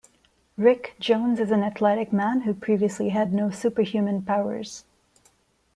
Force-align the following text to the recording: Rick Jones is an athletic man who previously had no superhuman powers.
Rick 0.57 0.95
Jones 0.99 1.39
is 1.39 1.51
an 1.51 1.61
athletic 1.61 2.11
man 2.11 2.41
who 2.41 2.55
previously 2.55 3.09
had 3.09 3.31
no 3.31 3.51
superhuman 3.51 4.23
powers. 4.23 4.83